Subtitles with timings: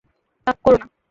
[0.47, 0.85] রাগ কোরো না।